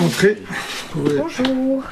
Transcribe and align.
Entrez. 0.00 0.38
Bonjour. 0.94 1.82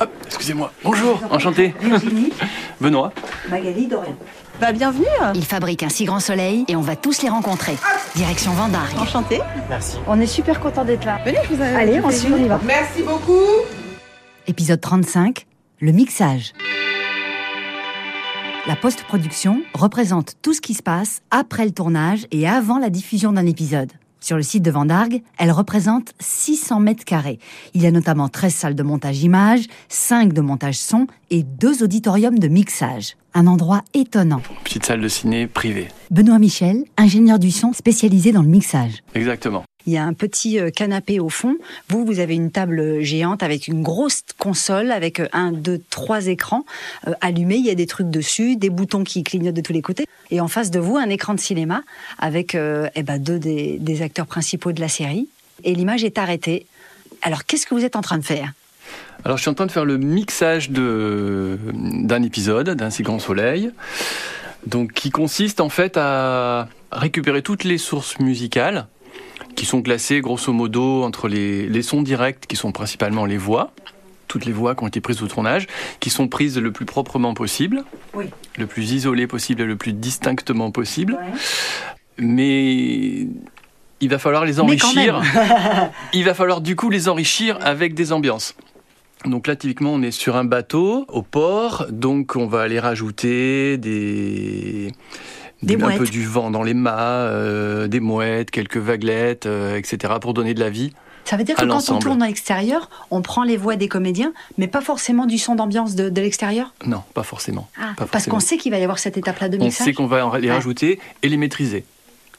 Hop, 0.00 0.10
excusez-moi. 0.26 0.72
Bonjour, 0.84 1.20
enchanté. 1.30 1.74
Virginie, 1.80 2.32
Benoît. 2.80 3.12
Magali, 3.50 3.86
Dorian. 3.86 4.16
Bah 4.60 4.72
bienvenue. 4.72 5.06
Ils 5.34 5.44
fabriquent 5.44 5.82
un 5.84 5.88
si 5.88 6.04
grand 6.04 6.20
soleil 6.20 6.64
et 6.68 6.76
on 6.76 6.80
va 6.80 6.96
tous 6.96 7.22
les 7.22 7.28
rencontrer. 7.28 7.76
Direction 8.14 8.52
Vendargue. 8.52 8.96
Enchantée. 8.98 9.40
On 10.06 10.20
est 10.20 10.26
super 10.26 10.60
content 10.60 10.84
d'être 10.84 11.04
là. 11.04 11.18
Venez, 11.24 11.38
je 11.48 11.54
vous 11.54 11.62
ai- 11.62 11.66
Allez, 11.66 12.00
on 12.04 12.10
suit, 12.10 12.32
on 12.32 12.36
y 12.44 12.48
va. 12.48 12.60
Merci 12.64 13.02
beaucoup. 13.02 13.40
Épisode 14.46 14.80
35, 14.80 15.46
le 15.80 15.92
mixage. 15.92 16.52
La 18.66 18.76
post-production 18.76 19.62
représente 19.74 20.34
tout 20.42 20.54
ce 20.54 20.60
qui 20.60 20.74
se 20.74 20.82
passe 20.82 21.22
après 21.32 21.64
le 21.64 21.72
tournage 21.72 22.26
et 22.30 22.46
avant 22.48 22.78
la 22.78 22.90
diffusion 22.90 23.32
d'un 23.32 23.46
épisode. 23.46 23.90
Sur 24.22 24.36
le 24.36 24.44
site 24.44 24.62
de 24.62 24.70
Vendargue, 24.70 25.20
elle 25.36 25.50
représente 25.50 26.12
600 26.20 26.78
mètres 26.78 27.04
carrés. 27.04 27.40
Il 27.74 27.82
y 27.82 27.86
a 27.86 27.90
notamment 27.90 28.28
13 28.28 28.54
salles 28.54 28.74
de 28.76 28.82
montage 28.84 29.20
images, 29.24 29.64
5 29.88 30.32
de 30.32 30.40
montage 30.40 30.78
son 30.78 31.08
et 31.30 31.42
2 31.42 31.82
auditoriums 31.82 32.38
de 32.38 32.46
mixage. 32.46 33.16
Un 33.34 33.48
endroit 33.48 33.82
étonnant. 33.94 34.40
Petite 34.62 34.86
salle 34.86 35.00
de 35.00 35.08
ciné 35.08 35.48
privée. 35.48 35.88
Benoît 36.12 36.38
Michel, 36.38 36.84
ingénieur 36.96 37.40
du 37.40 37.50
son 37.50 37.72
spécialisé 37.72 38.30
dans 38.30 38.42
le 38.42 38.48
mixage. 38.48 39.02
Exactement. 39.16 39.64
Il 39.86 39.92
y 39.92 39.96
a 39.96 40.04
un 40.04 40.14
petit 40.14 40.58
euh, 40.58 40.70
canapé 40.70 41.20
au 41.20 41.28
fond. 41.28 41.56
Vous, 41.88 42.04
vous 42.04 42.20
avez 42.20 42.34
une 42.34 42.50
table 42.50 43.00
géante 43.02 43.42
avec 43.42 43.68
une 43.68 43.82
grosse 43.82 44.22
console 44.38 44.90
avec 44.90 45.20
euh, 45.20 45.28
un, 45.32 45.52
deux, 45.52 45.80
trois 45.90 46.26
écrans 46.26 46.64
euh, 47.06 47.12
allumés. 47.20 47.56
Il 47.56 47.66
y 47.66 47.70
a 47.70 47.74
des 47.74 47.86
trucs 47.86 48.10
dessus, 48.10 48.56
des 48.56 48.70
boutons 48.70 49.04
qui 49.04 49.22
clignotent 49.22 49.54
de 49.54 49.60
tous 49.60 49.72
les 49.72 49.82
côtés. 49.82 50.06
Et 50.30 50.40
en 50.40 50.48
face 50.48 50.70
de 50.70 50.78
vous, 50.78 50.96
un 50.96 51.08
écran 51.10 51.34
de 51.34 51.40
cinéma 51.40 51.82
avec 52.18 52.54
euh, 52.54 52.88
eh 52.94 53.02
ben, 53.02 53.18
deux 53.18 53.38
des, 53.38 54.02
acteurs 54.02 54.26
principaux 54.26 54.72
de 54.72 54.80
la 54.80 54.88
série. 54.88 55.28
Et 55.64 55.74
l'image 55.74 56.04
est 56.04 56.18
arrêtée. 56.18 56.66
Alors, 57.20 57.44
qu'est-ce 57.44 57.66
que 57.66 57.74
vous 57.74 57.84
êtes 57.84 57.96
en 57.96 58.00
train 58.00 58.18
de 58.18 58.24
faire? 58.24 58.52
Alors, 59.24 59.36
je 59.36 59.42
suis 59.42 59.50
en 59.50 59.54
train 59.54 59.66
de 59.66 59.72
faire 59.72 59.84
le 59.84 59.98
mixage 59.98 60.70
d'un 60.70 62.22
épisode, 62.22 62.70
d'un 62.70 62.90
si 62.90 63.02
grand 63.02 63.18
soleil, 63.18 63.70
donc 64.66 64.92
qui 64.92 65.10
consiste 65.10 65.60
en 65.60 65.68
fait 65.68 65.96
à 65.96 66.68
récupérer 66.90 67.42
toutes 67.42 67.64
les 67.64 67.78
sources 67.78 68.18
musicales 68.18 68.86
qui 69.62 69.66
sont 69.66 69.80
classées 69.80 70.20
grosso 70.20 70.52
modo 70.52 71.04
entre 71.04 71.28
les, 71.28 71.68
les 71.68 71.82
sons 71.82 72.02
directs, 72.02 72.48
qui 72.48 72.56
sont 72.56 72.72
principalement 72.72 73.26
les 73.26 73.36
voix, 73.36 73.70
toutes 74.26 74.44
les 74.44 74.50
voix 74.50 74.74
qui 74.74 74.82
ont 74.82 74.88
été 74.88 75.00
prises 75.00 75.22
au 75.22 75.28
tournage, 75.28 75.68
qui 76.00 76.10
sont 76.10 76.26
prises 76.26 76.58
le 76.58 76.72
plus 76.72 76.84
proprement 76.84 77.32
possible, 77.32 77.84
Oui. 78.12 78.24
le 78.58 78.66
plus 78.66 78.90
isolé 78.90 79.28
possible 79.28 79.62
et 79.62 79.64
le 79.64 79.76
plus 79.76 79.92
distinctement 79.92 80.72
possible. 80.72 81.16
mais 82.18 83.28
il 84.00 84.08
va 84.08 84.18
falloir 84.18 84.44
les 84.44 84.58
enrichir. 84.58 85.22
il 86.12 86.24
va 86.24 86.34
falloir 86.34 86.60
du 86.60 86.74
coup 86.74 86.90
les 86.90 87.08
enrichir 87.08 87.56
avec 87.60 87.94
des 87.94 88.12
ambiances. 88.12 88.56
Donc 89.26 89.46
là, 89.46 89.54
typiquement, 89.54 89.92
on 89.92 90.02
est 90.02 90.10
sur 90.10 90.34
un 90.34 90.44
bateau 90.44 91.04
au 91.06 91.22
port, 91.22 91.86
donc 91.88 92.34
on 92.34 92.48
va 92.48 92.62
aller 92.62 92.80
rajouter 92.80 93.78
des, 93.78 94.92
Des 95.62 95.80
un 95.80 95.96
peu 95.96 96.06
du 96.06 96.24
vent 96.26 96.50
dans 96.50 96.62
les 96.62 96.74
mâts, 96.74 96.98
euh, 96.98 97.86
des 97.86 98.00
mouettes, 98.00 98.50
quelques 98.50 98.78
vaguelettes, 98.78 99.46
euh, 99.46 99.76
etc. 99.76 100.14
pour 100.20 100.34
donner 100.34 100.54
de 100.54 100.60
la 100.60 100.70
vie. 100.70 100.92
Ça 101.24 101.36
veut 101.36 101.44
dire 101.44 101.54
que 101.54 101.64
quand 101.64 101.90
on 101.90 101.98
tourne 102.00 102.20
à 102.22 102.26
l'extérieur, 102.26 102.90
on 103.12 103.22
prend 103.22 103.44
les 103.44 103.56
voix 103.56 103.76
des 103.76 103.86
comédiens, 103.86 104.32
mais 104.58 104.66
pas 104.66 104.80
forcément 104.80 105.24
du 105.24 105.38
son 105.38 105.54
d'ambiance 105.54 105.94
de, 105.94 106.10
de 106.10 106.20
l'extérieur? 106.20 106.74
Non, 106.84 107.02
pas 107.14 107.22
forcément. 107.22 107.68
Ah, 107.80 107.92
Pas 107.96 108.06
Parce 108.06 108.26
qu'on 108.26 108.40
sait 108.40 108.56
qu'il 108.56 108.72
va 108.72 108.78
y 108.78 108.82
avoir 108.82 108.98
cette 108.98 109.16
étape-là 109.16 109.48
de 109.48 109.56
On 109.58 109.64
mixage. 109.64 109.84
sait 109.84 109.92
qu'on 109.92 110.06
va 110.08 110.36
les 110.40 110.50
rajouter 110.50 110.98
et 111.22 111.28
les 111.28 111.36
maîtriser. 111.36 111.84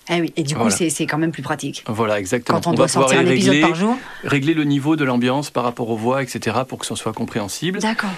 Eh 0.09 0.19
oui, 0.19 0.33
et 0.35 0.43
du 0.43 0.53
coup, 0.53 0.59
Voilà. 0.67 0.75
c'est 0.89 1.05
quand 1.05 1.17
même 1.17 1.31
plus 1.31 1.43
pratique. 1.43 1.85
Voilà, 1.87 2.19
exactement. 2.19 2.59
Quand 2.59 2.71
on, 2.71 2.73
doit 2.73 2.89
sortir 2.89 3.19
un 3.19 3.25
épisode 3.25 3.53
régler, 3.53 3.61
par 3.61 3.75
jour. 3.75 3.97
régler 4.25 4.53
le 4.53 4.65
niveau 4.65 4.97
de 4.97 5.05
l'ambiance 5.05 5.49
par 5.49 5.63
rapport 5.63 5.89
aux 5.89 5.95
voix, 5.95 6.21
etc. 6.21 6.57
pour 6.67 6.77
que 6.79 6.85
ce 6.85 6.95
soit 6.95 7.13
compréhensible. 7.13 7.79
D'accord. 7.79 8.09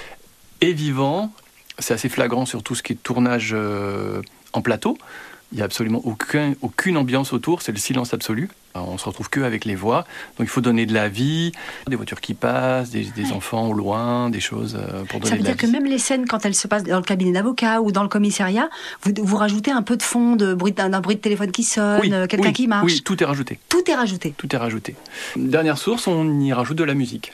et 0.62 0.74
vivant. 0.74 1.32
C'est 1.78 1.94
assez 1.94 2.08
flagrant 2.10 2.46
sur 2.46 2.64
tout 2.64 2.74
ce 2.74 2.82
qui 2.82 2.94
est 2.94 2.96
tournage 2.96 3.52
euh, 3.54 4.22
plateau. 4.66 4.98
Il 5.52 5.58
n'y 5.58 5.62
a 5.62 5.66
absolument 5.66 6.02
aucun, 6.04 6.54
aucune 6.62 6.98
ambiance 6.98 7.32
autour, 7.32 7.62
c'est 7.62 7.72
le 7.72 7.78
silence 7.78 8.14
absolu. 8.14 8.50
On 8.74 8.98
se 8.98 9.06
retrouve 9.06 9.30
que 9.30 9.40
avec 9.40 9.64
les 9.64 9.76
voix. 9.76 10.04
Donc 10.38 10.48
il 10.48 10.50
faut 10.50 10.60
donner 10.60 10.86
de 10.88 10.94
la 10.94 11.08
vie, 11.08 11.54
des 11.88 11.96
voitures 11.96 12.20
qui 12.20 12.34
passent, 12.34 12.90
des, 12.90 13.06
des 13.16 13.32
enfants 13.32 13.68
au 13.68 13.74
loin, 13.74 14.30
des 14.32 14.42
choses 14.42 14.76
euh, 14.76 15.06
pour 15.06 15.20
donner 15.20 15.30
Ça 15.30 15.36
veut 15.38 15.44
de 15.44 15.48
la 15.48 15.54
dire 15.54 15.58
que 15.62 15.68
vie. 15.68 15.72
même 15.72 15.86
les 15.86 16.00
scènes, 16.00 16.26
quand 16.28 16.46
elles 16.46 16.56
se 16.56 16.68
passent 16.68 16.84
dans 16.84 16.98
le 16.98 17.04
cabinet 17.04 17.32
d'avocat 17.32 17.80
ou 17.82 17.92
dans 17.94 18.02
le 18.04 18.10
commissariat, 18.10 18.70
vous, 19.04 19.14
vous 19.24 19.38
rajoutez 19.38 19.72
un 19.72 19.84
peu 19.84 19.96
de 19.96 20.04
fond, 20.04 20.36
de 20.36 20.56
bruit, 20.56 20.74
d'un 20.74 20.90
bruit 21.00 21.16
de 21.16 21.22
téléphone 21.22 21.52
qui 21.52 21.64
sonne, 21.64 22.00
Oui, 22.02 22.12
euh, 22.12 22.26
quelqu'un 22.28 22.48
oui, 22.48 22.54
qui 22.54 22.68
marche. 22.68 22.86
Oui, 22.92 23.02
tout 23.06 23.22
est 23.22 23.26
rajouté. 23.26 23.60
Tout 23.70 23.90
est 23.90 23.96
rajouté. 23.96 24.34
Tout 24.36 24.54
est 24.54 24.58
rajouté. 24.58 24.96
Dernière 25.38 25.78
source, 25.78 26.08
on 26.08 26.40
y 26.42 26.52
rajoute 26.52 26.78
de 26.78 26.84
la 26.84 26.96
musique. 26.96 27.34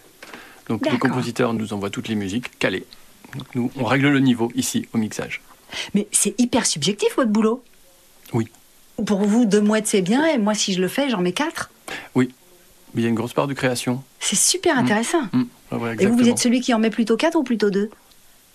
Donc 0.68 0.86
les 0.92 1.00
compositeurs 1.00 1.54
nous 1.54 1.74
envoient 1.74 1.90
toutes 1.90 2.10
les 2.10 2.16
musiques 2.16 2.60
calées. 2.60 2.86
Donc 3.36 3.48
nous, 3.56 3.72
on 3.78 3.86
règle 3.86 4.10
le 4.10 4.20
niveau 4.20 4.52
ici 4.54 4.86
au 4.94 4.98
mixage. 5.00 5.42
Mais 5.94 6.08
c'est 6.12 6.40
hyper 6.40 6.66
subjectif, 6.66 7.10
votre 7.16 7.30
boulot. 7.32 7.64
Oui. 8.34 8.48
Pour 9.06 9.24
vous, 9.26 9.46
deux 9.46 9.62
mouettes, 9.62 9.88
c'est 9.88 10.02
bien, 10.02 10.26
et 10.26 10.38
moi, 10.38 10.54
si 10.54 10.74
je 10.74 10.82
le 10.82 10.88
fais, 10.88 11.10
j'en 11.10 11.22
mets 11.22 11.34
quatre. 11.34 11.70
Mais 12.94 13.02
il 13.04 13.04
y 13.04 13.06
a 13.06 13.10
une 13.10 13.16
grosse 13.16 13.32
part 13.34 13.48
de 13.48 13.54
création. 13.54 14.04
C'est 14.20 14.36
super 14.36 14.78
intéressant. 14.78 15.22
Mm, 15.32 15.44
ouais, 15.78 15.96
Et 15.98 16.06
vous, 16.08 16.18
vous 16.18 16.28
êtes 16.28 16.40
celui 16.40 16.60
qui 16.60 16.74
en 16.74 16.80
met 16.80 16.90
plutôt 16.90 17.16
quatre 17.16 17.36
ou 17.38 17.44
plutôt 17.44 17.70
deux? 17.70 17.90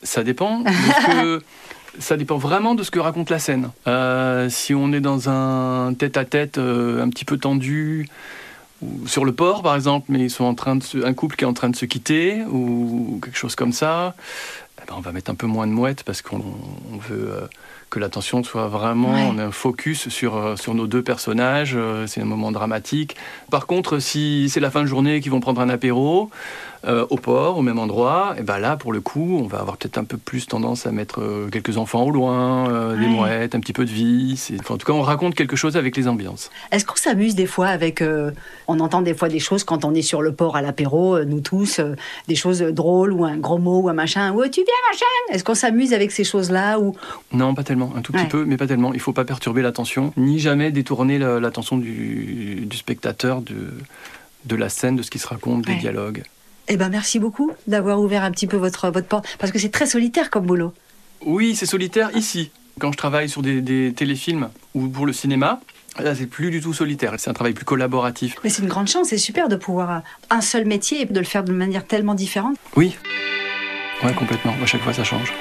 Ça 0.03 0.22
dépend. 0.22 0.62
que- 0.62 1.43
ça 1.99 2.19
dépend 2.19 2.37
vraiment 2.37 2.75
de 2.75 2.82
ce 2.82 2.91
que 2.91 2.99
raconte 2.99 3.31
la 3.31 3.38
scène. 3.38 3.71
Euh, 3.87 4.50
si 4.50 4.75
on 4.75 4.93
est 4.93 5.00
dans 5.00 5.31
un 5.31 5.94
tête-à-tête 5.94 6.59
euh, 6.59 7.03
un 7.03 7.09
petit 7.09 7.25
peu 7.25 7.38
tendu, 7.38 8.09
ou 8.83 9.09
sur 9.09 9.25
le 9.25 9.33
port 9.33 9.62
par 9.62 9.75
exemple, 9.75 10.04
mais 10.10 10.19
ils 10.21 10.31
sont 10.31 10.44
en 10.44 10.54
train 10.54 10.77
de 10.77 10.83
se- 10.83 11.03
un 11.03 11.15
couple 11.15 11.37
qui 11.37 11.44
est 11.44 11.48
en 11.48 11.54
train 11.54 11.71
de 11.71 11.77
se 11.77 11.87
quitter 11.87 12.43
ou 12.44 13.19
quelque 13.25 13.38
chose 13.38 13.54
comme 13.54 13.72
ça, 13.72 14.15
on 14.93 15.01
va 15.01 15.13
mettre 15.13 15.31
un 15.31 15.35
peu 15.35 15.47
moins 15.47 15.67
de 15.67 15.73
mouettes 15.73 16.03
parce 16.03 16.23
qu'on 16.23 16.43
on 16.93 16.97
veut 16.97 17.31
euh, 17.33 17.47
que 17.91 17.99
l'attention 18.01 18.43
soit 18.43 18.69
vraiment 18.69 19.13
Ouais. 19.13 19.29
on 19.33 19.39
a 19.39 19.45
un 19.45 19.51
focus 19.53 20.09
sur 20.09 20.37
euh, 20.37 20.57
sur 20.57 20.75
nos 20.75 20.87
deux 20.87 21.03
personnages. 21.03 21.75
euh, 21.77 22.07
c'est 22.07 22.21
un 22.21 22.25
moment 22.27 22.51
dramatique. 22.53 23.17
Par 23.51 23.67
contre, 23.67 23.99
si 24.01 24.49
c'est 24.51 24.61
la 24.61 24.71
fin 24.71 24.83
de 24.83 24.87
journée 24.87 25.21
qu'ils 25.21 25.31
vont 25.33 25.41
prendre 25.41 25.61
un 25.61 25.69
apéro 25.69 26.31
euh, 26.87 27.05
au 27.11 27.17
port, 27.17 27.59
au 27.59 27.63
même 27.63 27.79
endroit, 27.81 28.35
et 28.39 28.43
ben 28.43 28.59
là, 28.59 28.77
pour 28.77 28.93
le 28.93 29.01
coup, 29.01 29.39
on 29.43 29.47
va 29.49 29.59
avoir 29.59 29.77
peut-être 29.77 29.99
un 29.99 30.05
peu 30.05 30.17
plus 30.19 30.47
tendance 30.47 30.87
à 30.87 30.93
mettre 30.93 31.49
quelques 31.51 31.79
enfants 31.79 32.05
au 32.05 32.11
loin, 32.13 32.69
euh, 32.71 32.97
des 32.97 33.07
mouettes, 33.09 33.55
un 33.57 33.61
petit 33.61 33.73
peu 33.73 33.85
de 33.85 33.91
vie. 33.91 34.41
Enfin, 34.61 34.75
en 34.75 34.79
tout 34.79 34.87
cas, 34.87 34.93
on 34.93 35.03
raconte 35.03 35.35
quelque 35.35 35.57
chose 35.57 35.77
avec 35.77 35.97
les 35.97 36.07
ambiances. 36.07 36.51
Est-ce 36.71 36.85
qu'on 36.85 36.95
s'amuse 36.97 37.35
des 37.35 37.47
fois 37.47 37.67
avec... 37.69 38.03
euh, 38.03 38.31
on 38.69 38.79
entend 38.81 39.03
des 39.03 39.15
fois 39.15 39.29
des 39.29 39.41
choses 39.41 39.65
quand 39.65 39.85
on 39.85 39.95
est 39.95 40.03
sur 40.03 40.23
le 40.23 40.33
port 40.33 40.55
à 40.57 40.63
l'apéro, 40.63 41.19
nous 41.25 41.41
tous, 41.41 41.81
des 42.29 42.35
choses 42.37 42.61
drôles 42.63 43.13
ou 43.13 43.25
un 43.25 43.37
gros 43.37 43.59
mot 43.59 43.81
ou 43.81 43.89
un 43.89 43.93
machin. 43.93 44.33
Ouais, 44.33 44.49
tu 44.51 44.61
viens, 44.61 44.75
machin 44.93 45.35
Est-ce 45.35 45.43
qu'on 45.45 45.55
s'amuse 45.55 45.93
avec 45.93 46.13
ces 46.13 46.25
choses-là 46.25 46.79
ou... 46.79 46.95
Non, 47.33 47.55
pas 47.55 47.65
tellement, 47.65 47.76
un 47.85 48.01
tout 48.03 48.13
petit 48.13 48.23
Ouais. 48.25 48.29
peu, 48.29 48.45
mais 48.45 48.57
pas 48.57 48.67
tellement. 48.67 48.93
Il 48.95 49.01
faut 49.01 49.13
pas 49.13 49.25
perturber 49.25 49.63
l'attention, 49.63 50.13
ni 50.17 50.39
jamais 50.39 50.71
détourner 50.71 51.19
la- 51.19 51.41
l'attention 51.41 51.77
du, 51.77 52.65
du 52.67 52.77
spectateur 52.77 53.43
de, 53.43 53.73
de 54.45 54.57
la 54.57 54.69
scène, 54.69 54.97
de 54.97 55.03
ce 55.03 55.11
qui 55.11 55.19
se 55.19 55.27
raconte, 55.29 55.65
des 55.67 55.75
dialogues. 55.77 56.23
Eh 56.69 56.77
ben, 56.77 56.89
merci 56.89 57.19
beaucoup 57.21 57.53
d'avoir 57.69 58.01
ouvert 58.01 58.25
un 58.25 58.31
petit 58.33 58.47
peu 58.49 58.57
votre, 58.57 58.91
votre 58.91 59.07
porte. 59.07 59.27
Parce 59.39 59.53
que 59.53 59.59
c'est 59.59 59.69
très 59.71 59.87
solitaire 59.87 60.31
comme 60.31 60.47
boulot. 60.47 60.73
Oui, 61.25 61.55
c'est 61.55 61.67
solitaire 61.67 62.11
ici. 62.17 62.51
Quand 62.81 62.91
je 62.93 62.97
travaille 62.97 63.29
sur 63.29 63.41
des, 63.43 63.61
des 63.63 63.93
téléfilms 63.95 64.49
ou 64.75 64.89
pour 64.89 65.07
le 65.07 65.13
cinéma, 65.13 65.61
là, 65.99 66.15
c'est 66.15 66.27
plus 66.27 66.51
du 66.51 66.61
tout 66.61 66.75
solitaire. 66.75 67.15
C'est 67.19 67.31
un 67.31 67.35
travail 67.35 67.55
plus 67.55 67.65
collaboratif. 67.65 68.35
Mais 68.45 68.51
c'est 68.51 68.63
une 68.63 68.69
grande 68.69 68.89
chance, 68.89 69.09
c'est 69.09 69.17
super 69.19 69.49
de 69.49 69.57
pouvoir 69.57 70.03
un 70.29 70.41
seul 70.41 70.67
métier 70.67 71.03
et 71.03 71.05
de 71.07 71.19
le 71.19 71.25
faire 71.25 71.45
de 71.45 71.53
manière 71.53 71.87
tellement 71.87 72.15
différente. 72.15 72.57
Oui. 72.77 72.97
Ouais, 74.03 74.13
complètement. 74.13 74.55
À 74.63 74.67
chaque 74.67 74.83
fois, 74.83 74.93
ça 74.93 75.05
change. 75.05 75.33